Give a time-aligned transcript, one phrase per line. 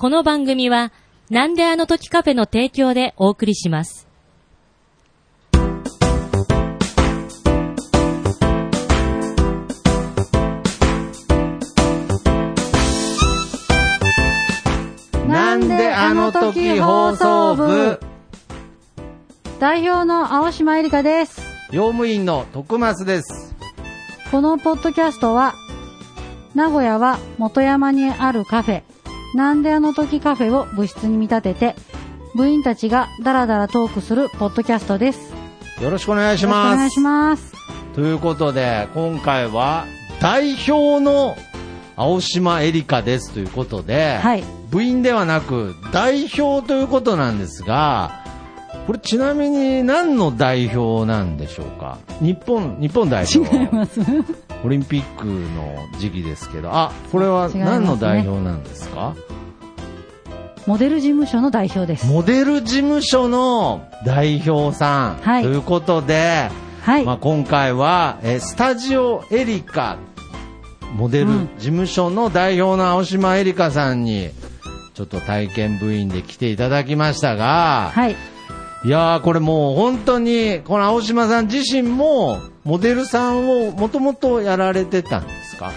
[0.00, 0.92] この番組は、
[1.28, 4.06] なんであの時カフェの提供でお送りします。
[15.26, 18.00] なんであの時放送部
[19.58, 21.40] 代表の青島えりかです。
[21.72, 23.52] 用務員の徳増です。
[24.30, 25.56] このポッドキャストは、
[26.54, 28.82] 名古屋は元山にあるカフェ、
[29.34, 31.76] なんであの時カフェを部室に見立てて、
[32.34, 35.32] 部員たちがダラダラトークするポッドキャストです。
[35.82, 36.76] よろしくお願いしよろしくおます。
[36.76, 37.52] 願いします。
[37.94, 39.86] ということで、今回は
[40.20, 41.36] 代表の
[41.96, 48.22] 青島エリカですということで、はい部員ではなく代表ということなんですが、
[48.86, 51.96] これちなみに何の代表なんでしょうか？
[52.20, 53.38] 日本、日本代表。
[53.56, 54.00] 違います。
[54.64, 59.14] オリンピックの時期ですけど、あ、これは何の代表なんですか？
[60.66, 62.06] モデル事務所の代表です。
[62.06, 66.50] モデル事務所の代表さん、はいということで、
[66.82, 67.04] はい。
[67.04, 69.96] まあ、今回は、えースタジオエリカ
[70.94, 74.30] モデルうん事務所の代表の青島エリカさんに
[74.94, 78.16] ちょっと体験部員で来ていただきましたが、はい。
[78.84, 85.72] いやーこれもう本当にこの青島さん自身もモデルさんをもともとやられてたんですか？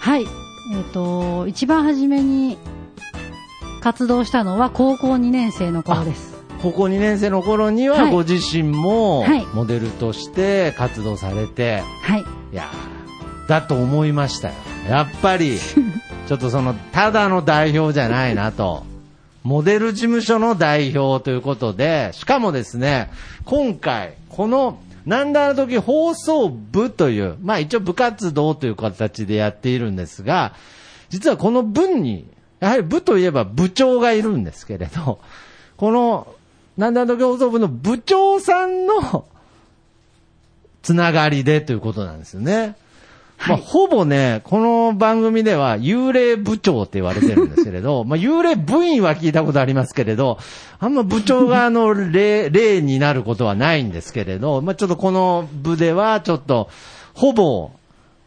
[0.00, 0.22] はい。
[0.22, 2.58] えっ、と、一番初めに
[3.80, 6.36] 活動したのは高校2年生の頃です。
[6.62, 12.20] 高校2年生の頃にははいご自身もはいモデルとして活動されて、はい。
[12.20, 12.24] い
[12.56, 14.54] やーだと思いましたよ。
[14.88, 15.58] やっぱり、
[16.28, 18.84] ちょっとその、ただの代表じゃないなと。
[19.42, 23.10] モデル事務所の代表ということで、しかもですね、
[23.44, 30.54] 今回、この、なんだあの時放送部という、まあ一応部活動という形でやっているんですが、
[31.08, 32.26] 実はこの部に、
[32.60, 35.20] やはり部といえば部長がいるんですけれど、
[35.76, 36.34] この、
[36.76, 39.24] なんだあの時放送部の部長さんの、
[40.82, 42.76] つながりでということなんですよね。
[43.46, 50.38] まあ、ほぼね、この番組では幽霊部長って言われてるんですけれど、 まあ、幽霊部員は聞いたことありますけれど、
[50.80, 56.68] あんま部長があの、 例、例になることはないんですけれど、まあ、ちょっとこの部では、ちょっと、
[57.14, 57.70] ほぼ、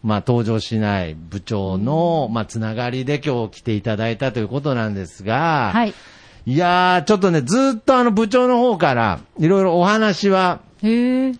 [0.03, 5.93] まあ、登場しない部長の、まあ、つながりで今日来ていただいたということなんですが、はい。
[6.47, 10.61] いやー、ちょっとね、ずっとあの部長の方から、いろいろお話は。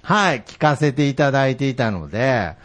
[0.03, 2.56] はい、聞かせていただいていたので。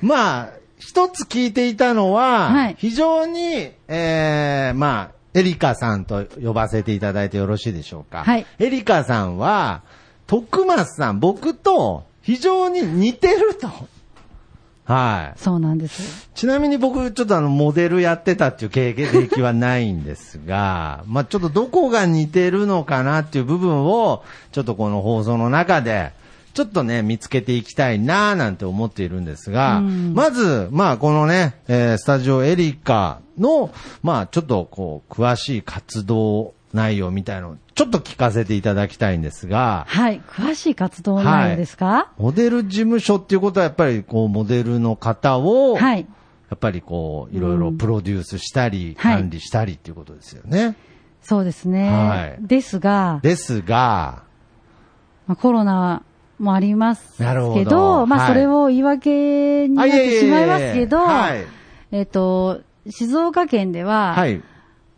[0.00, 0.48] まあ、
[0.78, 8.24] 一つ聞いていたのは、はい非常に、えー、まあ、エリカさんと呼ばせていただいてよろしいでしょうか。
[8.24, 9.82] はいエリカさんは、
[10.26, 13.68] 徳松さん、僕と非常に似てると。
[14.84, 15.38] はい。
[15.38, 16.28] そうなんです。
[16.34, 26.12] ちなみに僕、ちょっとあの、モデルやってたっていう経歴はないんですが、 まあちょっとどこが似てるのかなっていう部分を、ちょっとこの放送の中で、
[26.54, 33.70] ちょっとね、見つけていきたいなぁなんて思っているんですが、うんまず、まあこのね、えースタジオエリカの、
[34.02, 40.20] まあちょっとこう、詳しい活動内容みたいのをちょっと聞かせていただきたいんですが、はい。
[40.28, 42.12] 詳しい活動内容ですか？
[42.18, 46.06] モデル事務所っていうことはやっぱりこう、モデルの方を、はい。
[46.50, 50.76] やっぱりこう、いろいろプロデュースしたり、はい管理したりっていうことですよね。
[51.22, 51.88] そうですね。
[51.90, 54.24] はいですが、ですが、
[55.26, 56.02] まあ、コロナ
[56.42, 61.44] もありますけなるほど、どまあ、はいそれを言い訳になってしまいますけど、はい。
[61.92, 64.42] えっと、静岡県では、はい。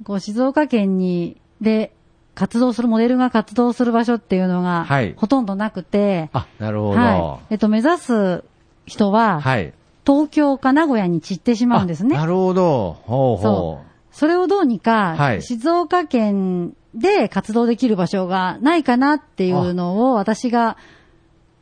[0.05, 1.93] こう静岡県に、で、
[2.35, 7.01] 活動する、モデルが活動する場所っていうのが、はいほとんどなくて、あ、なるほど。
[7.01, 7.55] はい。
[7.55, 8.45] えっと、目指す
[8.87, 9.73] 人は、はい。
[10.07, 12.21] 東京か名古屋に散ってしまうんですねあ。
[12.21, 12.99] なるほど。
[13.05, 13.87] ほうほそう。
[14.13, 20.77] それをどうにか、はい静岡県で活動できる場所がないかなっていうのを、私が、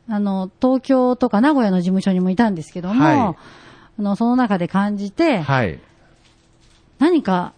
[0.09, 3.17] あの、東京とか名古屋の事務所にもいたんですけども、はい
[3.99, 5.41] あの、その中で感じて、う。
[5.41, 5.79] はい。
[6.99, 7.53] 何か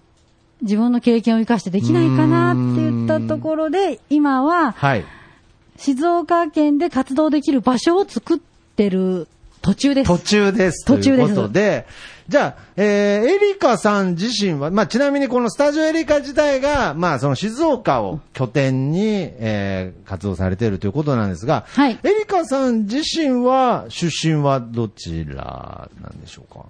[0.62, 5.06] 自分の経験を生かしてできないかなって言ったところで、今ははい。
[5.78, 9.28] 静岡県で活動できる場所を作ってる
[9.66, 10.08] 途中です。
[10.08, 10.86] 途中です。
[10.86, 11.88] 途中ですということで、
[12.28, 26.66] じゃあ、えー、エリカさん自身は、まあ、ちなみにこのスタジオエリカ自体が、まあ、その静岡を拠点に、えー、活動されているということなんですが、はいエリカさん自身は、出身はどちらなんでしょうか？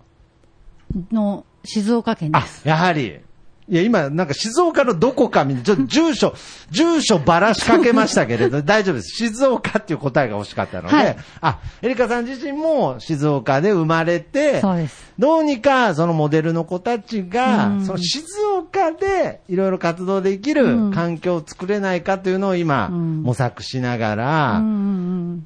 [1.11, 3.19] の静岡県であす。、やはり。
[3.67, 6.33] いや、今、なんか静岡のどこかみたいな、ちょっと住所、
[6.69, 9.15] 住所ばらしかけましたけれど、 大丈夫です。
[9.15, 11.17] 静岡っていう答えが欲しかったので、はい。
[11.41, 15.05] あ、エリカさん自身も静岡で生まれて、そうです。
[15.17, 17.85] どうにかそのモデルの子たちがう、ん。
[17.85, 18.25] その静
[18.57, 20.91] 岡ででいろいろ活動できうるん。
[20.91, 23.23] 環境を作れないかというのを今、うん。
[23.23, 24.59] 模索しながら、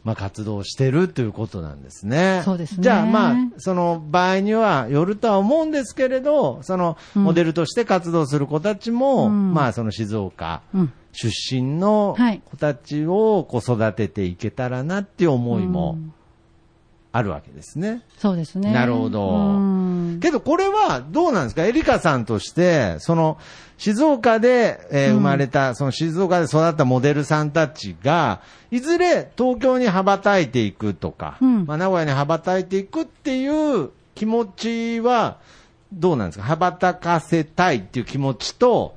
[0.03, 2.41] まあ、活動してるということなんですね。
[2.45, 2.77] そうですね。
[2.81, 7.23] じゃあ、まあ、その場合にはよるとは思うんですけれど、そのうん。
[7.23, 9.53] モデルとして活動する子たちも、うん。
[9.53, 10.61] まあ、その静岡
[11.11, 16.13] 出身のはい子たちをこう育てていけたらなっていう思いもうん。
[17.11, 18.03] あるわけですね。
[18.19, 18.71] そうですね。
[18.71, 19.29] なるほど。
[19.31, 19.59] う
[20.17, 20.19] ん。
[20.21, 21.65] けどこれはどうなんですか？
[21.65, 23.39] エリカさんとして、その
[23.79, 25.15] 静岡で、えーうん。
[25.15, 31.65] 生まれた、その静岡で育ったモデルさんたちが、いずれ東京に羽ばたいていくとか、うん。
[31.65, 35.39] まあ、名古屋に羽ばたいていくっていう気持ちは、
[35.91, 36.45] どうなんですか？
[36.45, 38.95] 羽ばたかせたいっていう気持ちと、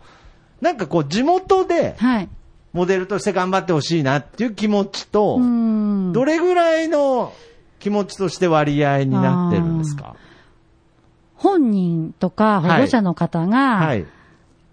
[0.60, 2.28] なんかこう地元ではい。
[2.72, 7.34] モデルとして頑張ってほしいなっていう気持ちと、うんどれぐらいの
[7.80, 10.16] 気持ちとして割合になってるんですか？
[11.36, 14.06] 本人とか保護者の方が、はい。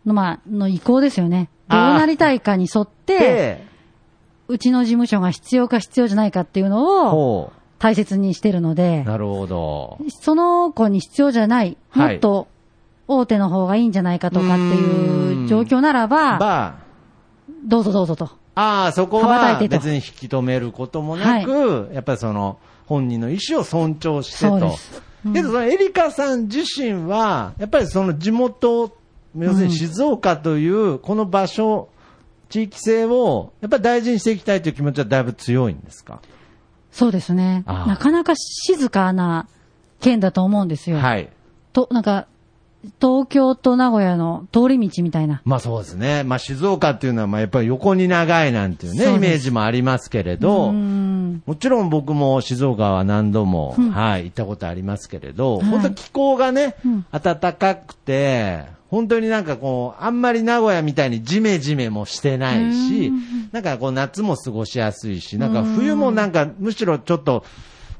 [0.06, 1.50] のまあ、の意向ですよね。
[1.68, 3.68] どうなりたいかに沿って、で、
[4.48, 9.98] うちの事務所が必要か必要じゃないかっていうのをほ大切にしてるのでう。、なるほど。
[10.10, 12.48] その子に必要じゃない、もはいっと
[13.08, 16.76] 大手の方がいいんじゃないかとかっていう状況ならば、ば、
[17.66, 18.30] どうぞどうぞと。
[18.56, 25.02] ああ、そこは別に引き止めることもなく、やっぱりその、本人の意思を尊重してとそうです。
[25.26, 28.96] うんけど、そのエリカさん自身は、やっぱりその地元、
[29.38, 31.90] 要するに静岡という、この場所、
[32.50, 36.22] 地域性を、やっぱり大事にしていきたいという気持ちはだいぶ強いんですか？
[36.92, 37.64] そうですね。
[37.66, 39.48] なかなか静かな
[40.02, 40.98] 県だと思うんですよ。
[40.98, 41.30] はい。
[41.74, 42.28] と、なんか、
[43.02, 45.42] 東京と名古屋の通り道みたいな。
[45.44, 46.24] まあそうですね。
[46.24, 53.92] まあ静岡っていうのは、まあやっぱり横に長いなんていうね、イメージもありますけれど、うんもちろん僕も静岡は何度も、うん。
[53.92, 55.66] はい、行ったことありますけれど、はい。
[55.66, 57.06] 本当気候がね、うん。
[57.12, 67.46] 暖かくて、本当になんかこう、あんまり名古屋みたいにジメジメもしてないしうん、なんかこう夏も過ごしやすいし、なんか冬もなんかむしろちょっと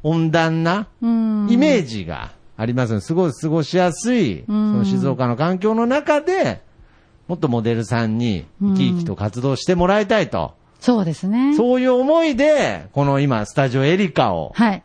[0.04, 1.48] 温暖なうん。
[1.50, 6.62] イメージがありますので、すごい過ごしやすい、その静岡の環境の中で、
[7.28, 10.56] もっとモデルさんに生き生きと活動してもらいたいと。
[10.80, 11.56] そうですね。
[11.56, 14.84] そういう思いで、この今、スタジオエリカを、はい。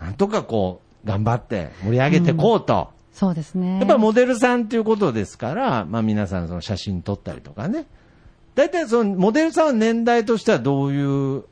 [0.00, 2.90] なんとかこう、頑張って盛り上げていこうと。
[3.12, 3.78] そうですね。
[3.78, 7.86] やっぱりモデルさんっていうことですから、まあ皆さんその写真撮ったりとかね。
[8.54, 11.44] 大体そのモデルさんは年代としてはどういう、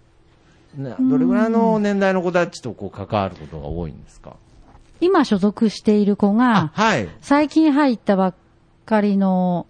[0.76, 4.34] などれぐらいの年代の子たちとこう関わることが多いんですか？
[5.00, 7.08] 今所属している子あが、はい。
[7.20, 8.34] 最近入ったばっ
[8.84, 9.66] かりの、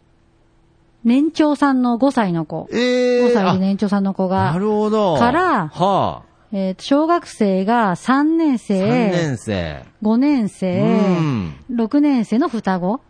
[1.07, 2.69] 年長さんの5歳の子。
[2.73, 5.17] ええ5歳で年長さんの子なが、るほど。
[5.17, 6.23] からは
[6.53, 9.85] えーと小学生が3年あ、3生、年生。
[10.03, 10.85] 5年生、う
[11.23, 11.55] ん。
[11.71, 13.01] 6年生の双子。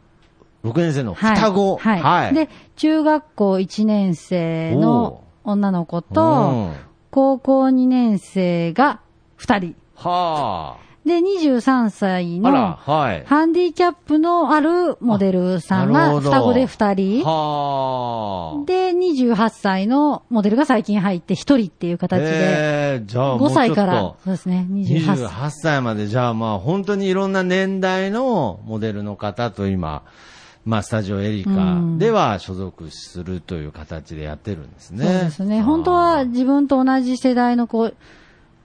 [0.65, 1.77] 6年生のはい双子。
[1.79, 2.35] はい。
[2.35, 6.73] で、中学校1年生の女の子うと、ん
[7.11, 9.01] 高校2年生が
[9.39, 9.75] 2人。
[9.95, 12.49] はで、23歳あ。
[12.49, 13.25] あら、の、はい。
[13.27, 17.25] ハンディキャップのあるモデルさんがなるほど双子で2人。
[17.25, 18.65] はあ。
[18.67, 25.27] で、28歳のモデルが最近入って1人っていう形で、えー、じゃあもう5ちょっと歳から、そうですね、28歳。
[25.29, 30.03] 28歳まで、じゃあまあ本当にいろんな年代のモデルの方と今、
[30.65, 35.05] まあスタジオエリカでは所属するという形でやってるんですね。
[35.05, 35.63] そうですね。
[35.63, 37.93] 本当は自分と同じ世代の子、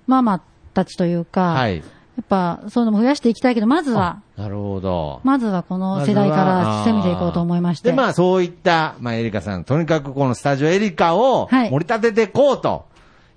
[0.08, 0.42] ママ
[0.74, 1.84] たちというか、はい。
[2.18, 5.22] やっぱそういうのも増やしていきたいけど、まずは、なるほど。
[5.24, 7.90] まずはこの世代から攻めていこうと思いまして。
[7.90, 12.86] で、まあそういった、まあエリカさん、とにかくこのスタジオエリカをはい盛り立てていこうと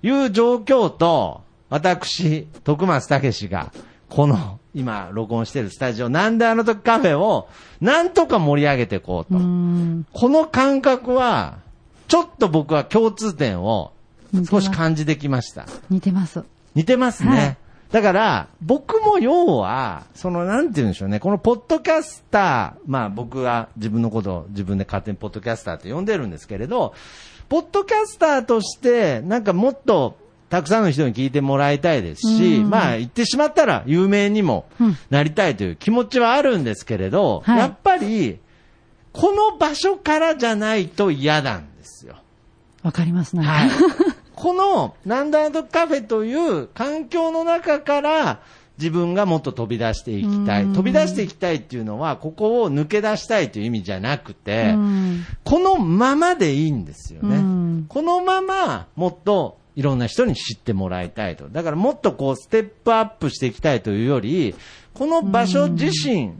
[0.03, 3.71] いう状況と、私、徳松武史が、
[4.09, 7.47] この今録音しているスタジオ、なんであの時カフェを、
[7.79, 9.39] なんとか盛り上げていこうと。
[9.39, 9.41] う。
[9.41, 11.59] この感覚は、
[12.07, 13.93] ちょっと僕は共通点を
[14.49, 15.65] 少し感じてきました。
[15.89, 16.43] 似てます。
[16.75, 17.29] 似てますね。
[17.29, 17.57] はい
[17.91, 26.93] だから、僕も要は、その、なんて言うんでしょうね、このポッドキャスター、まあ僕は自分のことを自分で勝手にポッドキャスターって呼んでるんですけれど、
[27.47, 30.17] ポッドキャスターとして、なんかもっと、
[30.49, 38.39] たくさんの人に聞いてもらいたいですし、うんまあ言ってしまったら有名にもうんなりたいという気持ちはあるんですけれど、はいやっぱり、
[39.11, 42.15] この場所からじゃないと嫌なんですよ。
[42.83, 43.43] わかりますね。
[43.43, 43.69] はい。
[44.35, 48.41] この、なんだとカフェという環境の中から、
[48.77, 50.63] 自分がもっと飛び出していきたい。
[50.63, 57.37] うん飛び出していきたいっていうのは、ここを抜け出したいという意味じゃなくて、うんこのままでいいんですよね。
[57.37, 61.47] うんこのまま、もっといろんな人に知ってもらいたいと。
[61.47, 64.55] だからもっとこう、ステップアップしていきたいというより、
[64.93, 66.33] この場所自身、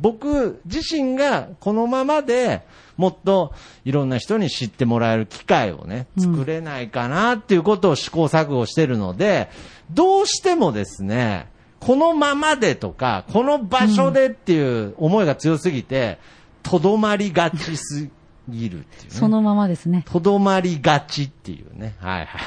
[0.00, 2.62] 僕自身がこのままで
[2.96, 3.52] もっと
[3.84, 9.48] いろんな人に知ってもらえる機会をね、作れないかなっていうことを試行錯誤してるので、
[9.90, 11.48] どうしてもですね、
[11.80, 16.18] このままでとか、この場所でっていう思いが強すぎて、
[16.62, 18.08] とどまりがちす
[18.48, 19.18] ぎるっていうね。
[19.18, 20.04] そのままですね。
[20.06, 21.94] とどまりがちっていうね。
[21.98, 22.40] はいはい。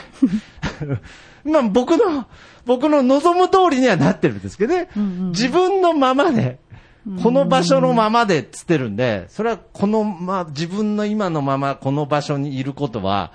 [1.50, 2.26] まあ僕の、
[2.66, 4.90] 僕の望む通りにはなってるんですけどね。
[4.96, 6.60] うんうん自分のままで、
[7.24, 13.32] この場所のままでっつってるんで、それはこのま、自分の今のままこの場所にいることは、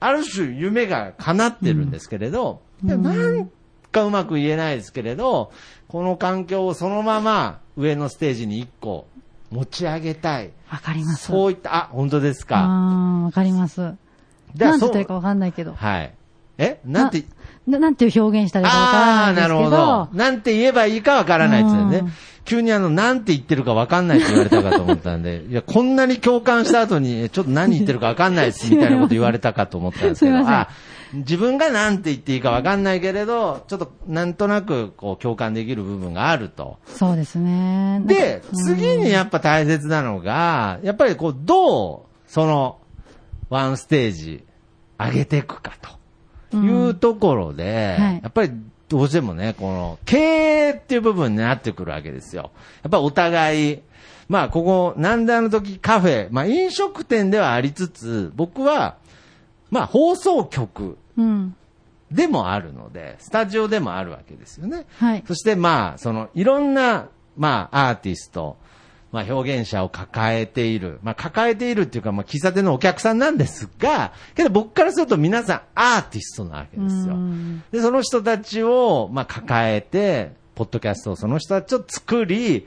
[0.00, 3.48] ある種夢が叶ってるんですけれど、なん
[3.90, 5.52] かうまく言えないですけれど、
[5.88, 9.06] この環境をそのまま上のステージに一個
[9.50, 10.50] 持ち上げたい。
[10.70, 11.26] わかります。
[11.26, 12.56] そういった、あ、本当ですか？
[12.58, 13.80] ああ、わかります。
[13.80, 13.96] だか
[14.56, 15.74] らそうなんて言ったらいいかわかんないけど。
[15.74, 16.14] はい。
[16.58, 16.80] え？
[16.84, 17.24] なんて、
[17.66, 19.76] ななんていう表現したらいいかわからああー、ないんですけなるほど
[20.12, 20.18] ど。。
[20.18, 22.12] なんて言えばいいかわからないですよねうん。
[22.44, 30.68] 急にあの、なんて言ってるかわかんないって言われたかと思ったんで、 いや、こんなに共感した後に、えちょっと何言ってるかわかんないですみたいなこと言われたかと思ったんですけど、 あ
[31.12, 36.78] 自分がなんて言っていいかわかんないけれど、ちょっとなんとなくこう共感できる部分があると。
[36.86, 38.00] そうですね。
[38.06, 42.78] で、次にやっぱ大切なのが、やっぱりこう、どう、その、
[43.50, 44.44] ワンステージ、
[44.98, 45.72] 上げていくか
[46.50, 48.50] というところで、はいやっぱり
[48.92, 52.50] どうしてもね、この、経営っていう部分になってくるわけですよ。
[52.82, 53.82] やっぱりお互い、
[54.28, 58.96] まあ、ここ、なんであの時カフェ、まあ、飲食店ではありつつ、僕は、
[59.70, 61.56] まあ、放送局うん。
[62.10, 64.84] でもあるので、スタジオでもあるわけですよね。
[64.98, 65.24] はい。
[65.26, 67.08] そしてまあ、その、いろんな、
[67.38, 68.58] まあ、アーティスト、
[69.12, 70.98] まあ、表現者を抱えている。
[71.02, 77.18] まあ、抱えているっていうか、まあ、喫茶店のお客さんなんですが、けど僕からすると皆さんアーティストなわけですよう。
[77.18, 82.66] んで、その人たちを、まあ、抱えて、ポッドキャストをその人たちを作り、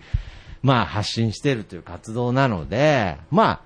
[0.61, 3.61] まあ、発信しているという活動なので、まあ、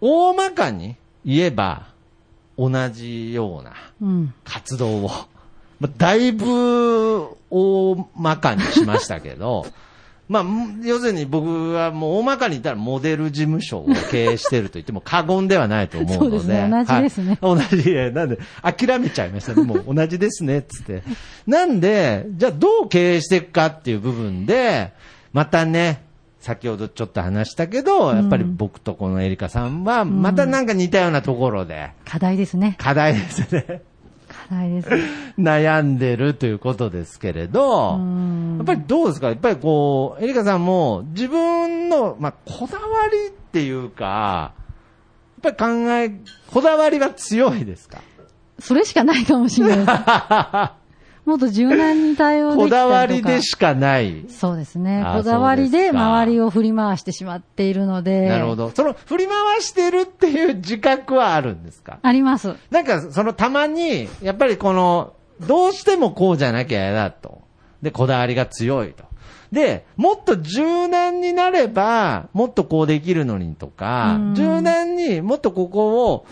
[0.00, 1.90] 大まかに言えば、
[2.58, 4.34] 同じような、うん。
[4.44, 5.10] 活動を、
[5.78, 9.66] まあ、だいぶ大まかにしましたけど、
[10.30, 16.20] まあ、ん要するに僕はもう大まかに言ったらモデル事務所を経営していると言っても過言ではないと思うので。
[16.20, 19.64] そうですね同じですねはい同じ、えなんで、諦めちゃいましたね。
[19.64, 21.02] もう同じですね、つって。
[21.48, 24.92] なんで、じゃあどう経営していくかっていう部分で、
[25.32, 26.04] またね、
[26.38, 32.76] 先ほどちょっと話したけど、やっぱり僕とこのエリカさんは、またなんか似たようなところで、課題ですね。
[32.78, 33.82] 課題ですね。
[34.50, 34.88] 課題です。
[35.40, 39.28] 悩んでるということですけれど、んやっぱりどうですか？
[39.28, 44.52] やっぱりこう、エリカさんも自分の、まあ、こだわりっていうか、
[45.42, 46.10] やっぱり考え、
[46.52, 47.98] こだわりは強いですか？
[48.58, 50.76] それしかないかもしれない。
[51.24, 52.84] もっと柔軟に対応できたりとか。
[52.84, 54.24] こだわりでしかない。
[54.28, 55.02] そうですね。
[55.04, 58.28] あこだわりで周りを振り回してしまっているので。
[58.28, 58.56] なるほ。
[58.56, 58.70] ど。
[58.70, 61.98] その振り回してるっていう自覚はあるんですか？
[62.02, 62.54] あります。
[62.70, 65.14] なんか、そのたまに、やっぱりこの、
[65.46, 67.42] どうしてもこうじゃなきゃ嫌だと。
[67.82, 69.04] で、こだわりが強いと。
[69.52, 76.26] で、もっと柔軟になれば、もっとこうできるのにとかうん、柔軟にもっとここを、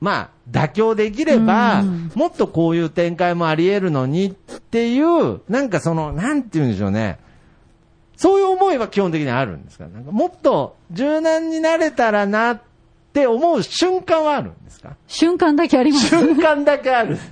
[0.00, 7.18] まあ、妥協できればうん、もっとこういう展開もあり得るのにっていう、なんかその、なんて言うんでしょうね。
[8.16, 9.86] そういう思いは基本的にあるんですか？
[9.86, 12.60] なんかもっと柔軟になれたらなっ
[13.12, 14.96] て思う瞬間はあるんですか？
[15.06, 16.08] 瞬間だけあります。
[16.08, 17.18] 瞬間だけある。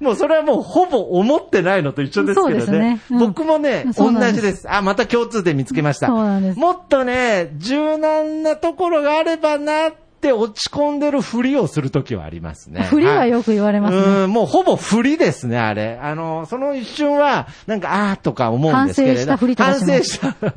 [0.00, 2.54] もうそれはもうほぼ思ってないのと一緒ですけどね。
[2.54, 4.70] そうですねうん僕もね、同じです。
[4.70, 6.08] あ、また共通点見つけました。
[6.08, 12.82] そうなんですもっとね、柔軟なところがあればなって落ち込んでるふりをするときはありますね。
[12.84, 14.24] 振りはよく言われますね。
[14.24, 15.98] うん、もうほぼ振りですね、あれ。
[16.02, 19.18] あの、その一瞬は、なんか、あーとか思うんですけれど。
[19.18, 20.54] 反省したふりとか反省した。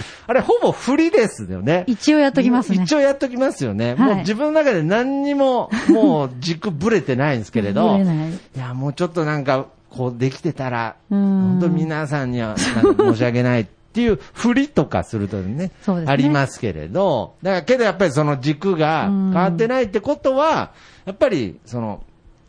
[0.26, 1.84] あれ、ほぼ振りですよね。
[1.86, 2.82] 一応やっときますね。
[2.82, 3.94] 一応やっときますよね。
[3.94, 7.92] はいもう自分の中で何にも、 もう軸ぶれてないんですけれど。
[7.92, 16.04] ぶれないいや、もうちょっとなんか、こうできてたら、うん本当皆さんには申し訳ないっていう振りとかするとね、ね。
[16.06, 20.72] ありますけれど、だからけどやっぱりその軸が変わってないってことは、
[21.04, 22.02] やっぱりその、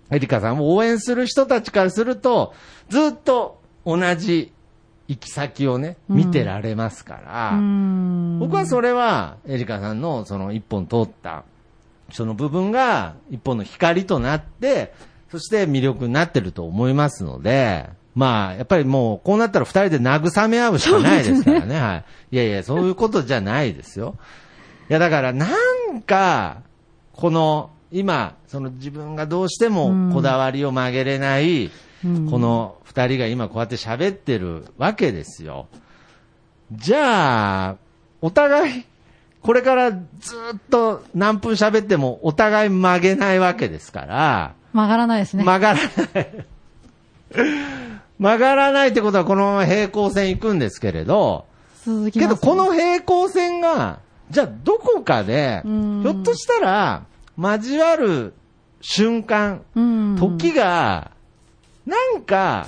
[0.10, 2.56] エリカさんを応援する人たちからすると、
[2.90, 4.52] ずっと同じ
[5.08, 8.40] 行き先をね、見てられますから、うん。
[8.40, 11.44] 僕はそれは、エリカさんのその一本通った、
[12.12, 14.96] その部分が一本の光となって、
[15.30, 21.80] そして魅力になってると思いますので、まあ、やっぱりもう、こうなったら二人で慰め合うしかないですからね。
[21.80, 22.06] はい。
[22.32, 24.16] いやいや、そういうことじゃないですよ。
[24.90, 25.48] いや、だから、な
[25.92, 26.62] んか、
[27.12, 31.72] この、今、その自分がどうしてもこだわりを曲げれない、うん
[32.30, 35.68] この二人が今こうやって喋ってるわけですよ。
[36.72, 37.76] じゃあ、
[38.22, 38.86] お互い、
[39.42, 39.98] これからず
[40.56, 45.44] っと何分喋ってもお互い曲げないわけですから、曲がらないですね。
[45.44, 45.80] 曲がら
[46.14, 46.46] ない。
[48.20, 51.46] 曲がらないってことはこのまま平行線行くんですけれど、
[51.84, 54.00] 続きます、けどこの平行線が、
[54.32, 57.06] じゃあどこかで、ひうんょっとしたら
[57.38, 58.34] 交わる
[58.82, 61.12] 瞬間、うん、時が、
[61.86, 62.68] なんか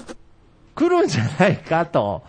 [0.75, 2.24] 来るんじゃないかと、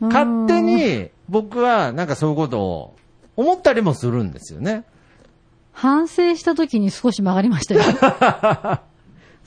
[0.00, 2.96] 勝手に僕はなんかそういうことを
[3.36, 4.84] 思ったりもするんですよね。
[5.72, 8.80] 反省した時に少し曲がりましたよ。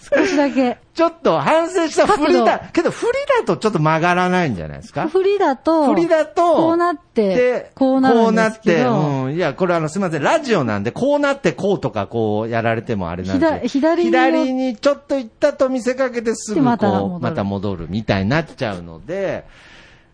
[0.02, 0.78] 少しだけ。
[0.94, 2.70] ちょっと反省したふり角だ。
[2.74, 5.08] けどふりだとちょっと曲がらないんじゃないですか？
[5.08, 9.34] 振りだと、振りだと、こうなってで、こうなこうなって、うん。
[9.36, 13.68] いや、これあの、すみません、ラジオなんで、こうなって、こうとか、こうやられてもあれなんで。
[13.68, 19.46] 左左に左にちょっと行ったと見せかけてすぐこう、でまた戻るまた戻るみたいになっちゃうので、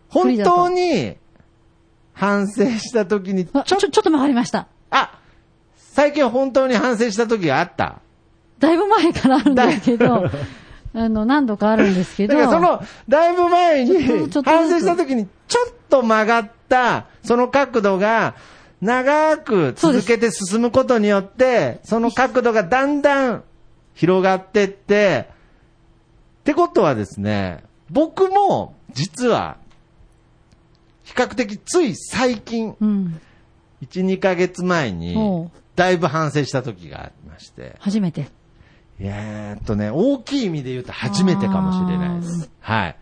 [0.10, 1.15] 本当に、
[2.13, 4.67] 反省した時に、あちょ、ちょっと曲がりました。
[4.89, 5.20] あ、
[5.75, 8.00] 最近本当に反省した時があった。
[8.59, 10.29] だいぶ前からあるんですけど、
[10.93, 18.35] あの、何度かあるんですけど、だからその、だいぶ前に反省した時に、ちょっと曲がった、その角度が、
[18.81, 23.43] 長く続けて進むことによって、その角度がだんだん
[23.95, 25.29] 広がってって、
[26.41, 29.57] ってことはですね、僕も実は、
[31.03, 33.19] 比較的つい最近、うん、
[33.81, 38.27] 1、2ヶ月前にだいぶ反省した時がありまして、初めて。
[39.00, 42.50] いやーっとね、大きい意味で言うと初めてかもしれないです。
[42.60, 42.98] はい。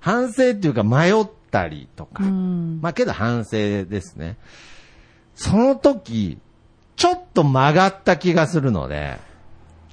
[0.00, 2.24] 反省っていうか迷ったりとか。
[2.24, 2.80] うん。
[2.82, 4.36] まあけど反省ですね。
[5.34, 6.38] その時、
[6.96, 9.18] ちょっと曲がった気がするので、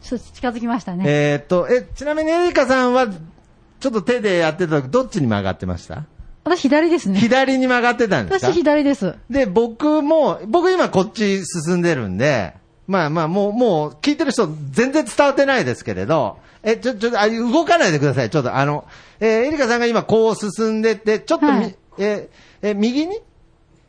[0.01, 1.03] ちょっと近づきましたね。
[1.07, 6.05] えーっと、え、ちなみにエリカさんは、ちょっと手でやってた時、どっちに曲がってました？
[6.45, 7.19] 私左ですね。
[7.19, 8.47] 左に曲がってたんですか？
[8.51, 9.15] 私左です。
[9.29, 12.53] で、僕も、僕今こっち進んでるんで、
[12.87, 18.29] まあまあもう、もう聞いてる人全然伝わってないですけれど、え、ちょ、ちょ、あ、動かないでください。
[18.29, 18.85] ちょっとあの、
[19.19, 23.19] えーエリカさんが今こう進んでって、ちょっとみ、はいえーえ、右に？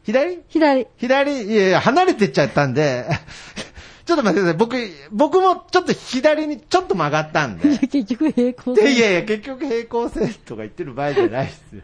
[0.02, 0.42] 左？
[0.48, 0.86] 左。
[0.96, 3.06] 左、いやいや、離れてっちゃったんで、
[4.04, 4.58] ちょっと待ってください。
[4.58, 4.76] 僕、
[5.12, 7.78] 僕もちょっと左にちょっと曲がったんで。
[7.88, 11.82] 結局平行でいやいや、結局平行線とか言ってる場合じゃないですよ。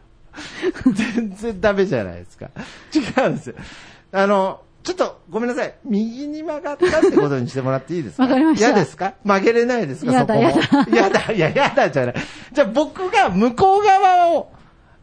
[0.92, 2.50] 全然ダメじゃないですか。
[2.94, 3.54] 違うんですよ。
[4.12, 5.74] あの、ちょっとごめんなさい。
[5.84, 8.22] 右に曲がったってことにしてもらっていいですか？
[8.22, 9.14] わかりました嫌ですか？
[9.24, 10.12] 曲げれないですか？
[10.20, 10.40] そこも？
[10.40, 11.32] やだ。
[11.32, 12.14] いや、やだじゃない。
[12.52, 14.52] じゃあ僕が向こう側を、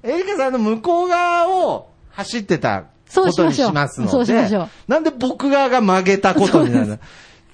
[0.04, 7.00] エリカさんの向こう側を走ってたことにしますので、そうしましょうなんで僕側が曲げたことになるの？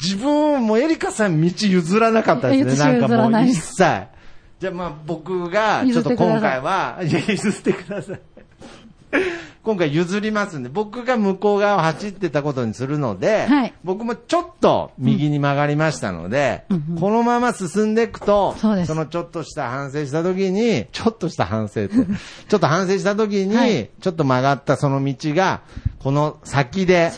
[0.02, 2.72] 自分もエリカさん道譲らなかったですね。
[2.76, 3.76] 私なんかもう一切。
[4.60, 8.22] じゃあまあ僕が、ちょっと今回は、譲ってください。
[9.63, 13.73] 今回譲りますんで、僕が向こう側を走ってたことにするので、はい。
[13.86, 16.65] 僕もちょっと右に曲がりましたので、
[16.99, 18.93] このまま進んでいくと、そうです。
[18.93, 21.95] のちょっとした反省した時に、 ちょっとした反省って、
[22.49, 23.89] ちょっと反省した時に、はい。
[24.02, 25.62] ちょっと曲がったその道が、
[25.99, 27.12] この先で。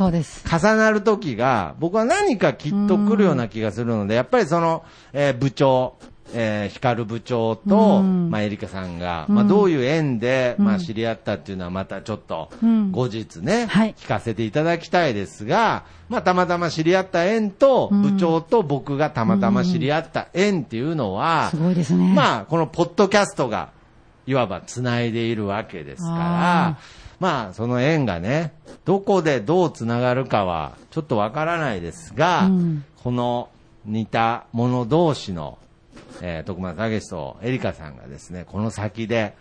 [0.47, 5.95] 重なる時が、僕は何かきっと来るような気がするので、やっぱりその、えー部長、
[6.33, 8.29] えー、光部長と、うん。
[8.29, 9.35] まあ、エリカさんが、うん。
[9.35, 10.65] まあ、どういう縁で、うん。
[10.65, 13.93] まあ、知り合ったっていうのはまたちょっとうん、後日ね、はい。
[13.97, 18.01] 聞かせていただきたいですが、まあ、たまたま知り合った縁と、うん。
[18.01, 22.13] 部長と僕がたまたま知り合った縁っていうのは、すごいですね。
[22.13, 23.69] まあ、このポッドキャストが、
[24.27, 26.77] いわば繋いでいるわけですかあら、
[27.19, 32.85] まあ、その縁がね、どこでどう繋がるかは、ちょっとわからないですが、うん。
[33.03, 33.49] この
[33.85, 35.57] 似た者同士の、
[36.21, 39.35] えー、徳松武史とエリカさんがですね、この先で、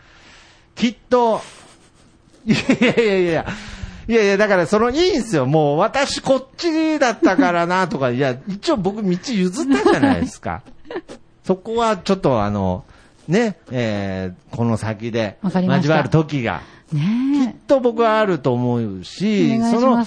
[0.74, 1.40] きっと、
[2.46, 3.46] いやいやいやいや、
[4.06, 5.46] いやいや、だからそのいいんですよ。
[5.46, 10.62] もう私こっちだったからなとか、いや、一応僕道譲ったじゃないですか。
[11.44, 12.84] そこはちょっとあの、
[13.28, 19.04] ね、えー、この先で交わる時が、ねきっと僕はあると思うえ。
[19.04, 20.04] し、その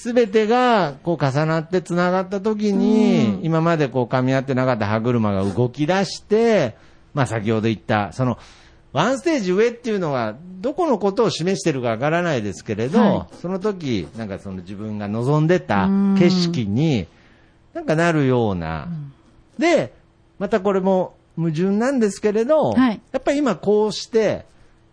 [0.00, 0.10] す。
[0.10, 6.76] すべてがこう重なって繋がった時に、うん今までこう噛み合ってなかった歯車が動き出して、
[7.14, 8.38] まあ先ほど言った、その、
[8.92, 17.06] ワンステージ上っていうのは、どこのことを示してるかわからないですけれど、はその時、なんかその自分が望んでたうん景色に、
[17.72, 18.88] なんかなるような。
[19.58, 19.92] で、
[20.38, 24.44] またこれも矛盾なんですけれど、はいやっぱり今こうして、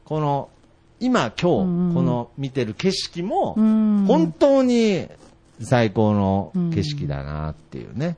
[0.06, 0.50] この、
[1.00, 5.08] 今今うん日、この見てる景色も、うん本当に
[5.62, 8.18] 最高の景色だなっていうね。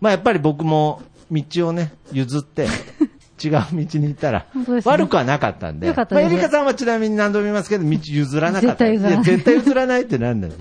[0.00, 2.66] まあやっぱり僕も道をね、譲って、
[3.42, 4.46] 違う道に行ったら
[4.84, 5.88] 悪くはなかったんで。
[5.88, 8.84] よかったですまあ、エリカさんはちなみに何度も言いますけど、道譲らなかった。
[8.84, 10.54] 絶対譲らない絶対譲らないってなんだよ。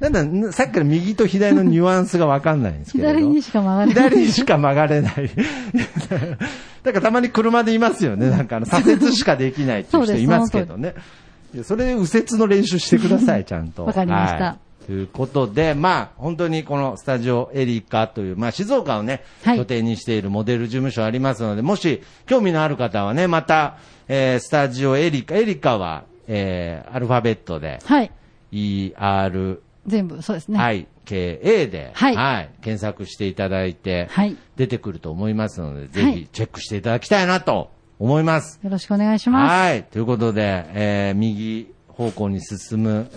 [0.00, 3.10] なんだ、さっきから右と左のニュアンスがわかんないんですけれど。
[3.10, 4.10] 左にしか曲がれない。
[4.10, 5.14] 左にしか曲がれない。
[6.82, 8.28] だからたまに車でいますよね。
[8.30, 10.94] なんかあの、左折しかできないっていう人いますけどね。
[11.62, 13.84] それで右折の練習してください、ちゃんと。
[13.86, 23.78] わかりましたはいということで、まあ、本当にこのスタジオエリカという、まあ、静岡をね、はい拠点にしているモデル事務所ありますので、もし興味のある方はね、また、
[24.08, 28.10] えースタジオエリカ、エリカは、えーアルファベットで、はい。
[28.52, 30.58] ER、全部、そうですね。
[30.58, 38.60] IKA で、はい検索していただいて、はい出てくると思いますので、ぜはいひチェックしていただきたいなと思います。
[38.62, 39.50] よろしくお願いします。
[39.52, 39.84] はい。
[39.84, 43.10] ということで、えー右方向に進む、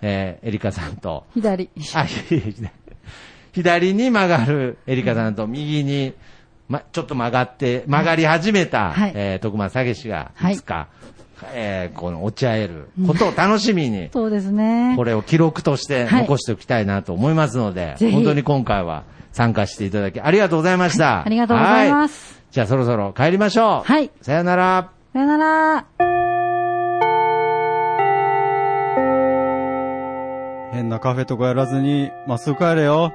[0.00, 1.68] えーエリカさんと、左。
[1.94, 2.06] あ、
[3.52, 6.14] 左に曲がるエリカさんと、右に、
[6.68, 10.88] ま、ちょっと曲がって、曲がり始めた、はいえー徳間詐欺師が、はいいつか、
[11.52, 14.94] えーこの落ち合えることを楽しみに、そうですね。
[14.96, 21.24] これを記録としてはい残しておきたいなと思いますので、ぜひ本当に今回は参加していただきありがとうございました。
[21.24, 22.42] ありがとうございまはす。
[22.50, 23.90] じゃあそろそろ帰りましょう。
[23.90, 24.90] はいさよなら。
[25.12, 25.86] さよなら。
[30.72, 33.12] 変なカフェとかやらずに、まっすぐ帰れよ。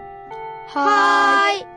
[0.68, 1.77] はーい。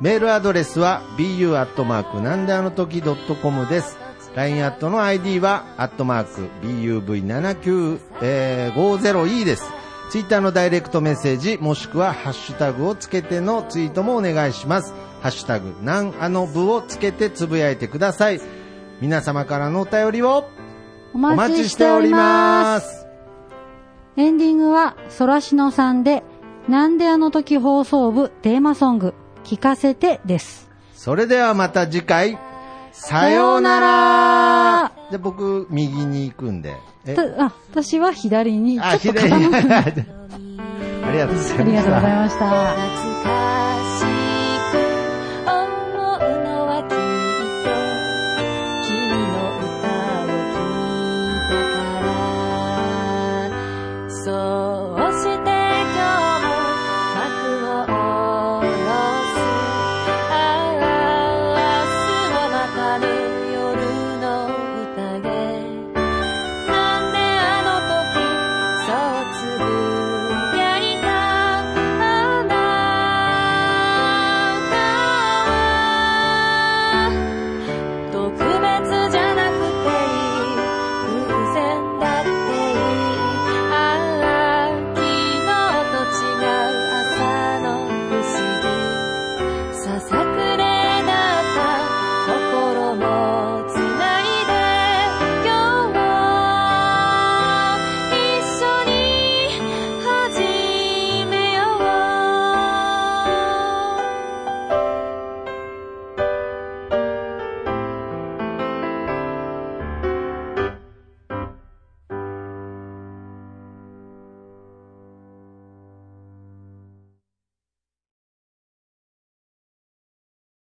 [0.00, 3.98] メールアドレスは bu アットマークなんであの時 .com です。
[4.34, 9.70] LINE アットの ID はアットマーク buv7950e です。
[10.10, 14.92] ツイッターのダイレクトメッセージもしくはハッシュタグをつけてのツイートもお願いします。
[15.22, 18.40] ハッシュタグなんあの部をつけてつぶやいてください。
[19.00, 20.48] 皆様からのお便りを
[21.14, 23.06] お待ちしております。
[24.16, 26.22] エンディングは、そらしのさんで、
[26.68, 30.68] なんであの時放送部テーマソング、聞かせてです。
[30.94, 32.38] それではまた次回、
[32.92, 36.74] さようならじゃあ僕、右に行くんで。
[37.38, 39.54] あ、私は左に、あ、左に。
[39.54, 41.60] ありがとうございました。
[41.60, 43.53] ありがとうございました。